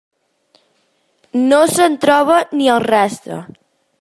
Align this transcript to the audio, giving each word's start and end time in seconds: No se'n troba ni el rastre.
No 1.51 1.59
se'n 1.75 1.99
troba 2.07 2.39
ni 2.61 2.73
el 2.77 2.83
rastre. 2.89 3.41